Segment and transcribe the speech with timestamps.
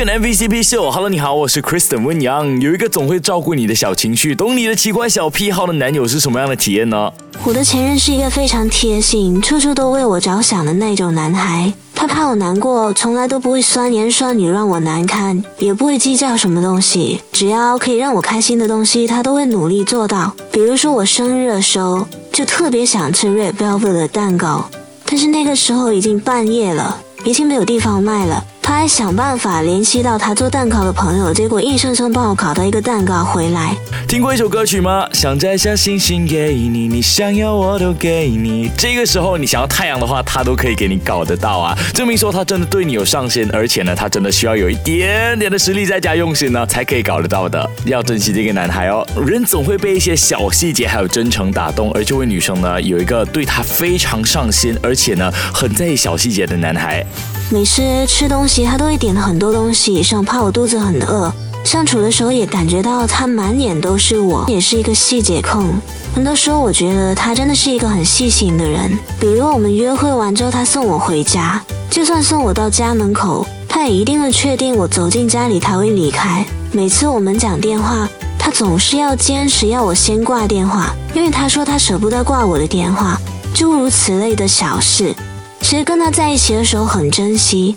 [0.00, 2.58] 勾选 MVCp 秀，Hello，你好，我是 Kristen 温阳。
[2.58, 7.12] 有一个总会照顾你的小情绪，懂你的奇怪小癖好的男友是什么样的体验呢？
[7.44, 11.70] 我的前任是一个非常贴心、处处都为我着想的那种男孩。
[11.94, 17.20] 他怕我难过，从来都不会酸言酸语让我难堪，也不会计较什么东西。
[17.30, 20.34] 只要可以让我开心的东西，他都会努力做到。
[20.50, 24.70] 比如说我生日的时候，就特别想吃 Red Velvet 的蛋糕，
[25.04, 28.42] 但是那个时候已经半夜了，已经没有地方卖了。
[28.62, 33.74] 他还想办法联系到他做蛋糕的朋友，结果硬生生帮我搞到一个蛋糕回来。
[34.06, 35.06] 听过一首歌曲吗？
[35.12, 38.70] 想摘下星星给你，你想要我都给你。
[38.76, 41.76] 这个时候你想要太阳的话，他都可以给你搞得到啊！
[41.94, 47.68] 证明说他真的对你有上心，而且呢，他真的需要有一点点的实力再加用心呢，才可以搞得到的。
[47.86, 49.06] 要珍惜这个男孩哦。
[49.26, 57.04] 人总会被一些小细节还有真诚打动，而这位女生呢，有一个对他非常上心，而且呢，很在意小细节的男孩。
[57.52, 61.32] 每次吃东，其他都会点很多东西，生怕我肚子很饿。
[61.62, 65.72] 相处的时候也感觉到他满眼都是我，也是一个细节控。
[66.12, 68.90] 很多时候我觉得他真的是一个很细心的人。
[69.20, 76.44] 比如我们约会完之后，他送我回家，就算送我到家门口，他也一定会确定我走进家里才会离开。
[76.72, 83.16] 每次我们讲电话，他总是要坚持要我先挂电话，因为他说他舍不得挂我的电话。
[83.54, 85.14] 诸如此类的小事。
[85.60, 87.76] 其实跟他在一起的时候很珍惜。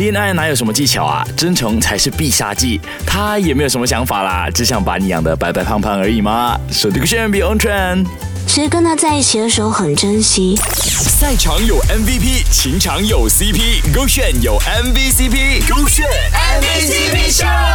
[0.00, 1.22] 恋爱哪有什么技巧啊？
[1.36, 2.80] 真诚才是必杀技。
[3.06, 6.58] 他也没有什么想法啦，只想把你养得白白胖胖而已嘛。
[6.72, 8.06] 手这个炫 be on trend。
[8.46, 10.56] 其实跟他在一起的时候很珍惜。
[10.56, 17.69] 赛场有 MVP，情场有 CP，勾选有 MVCp，勾选 MVCp show。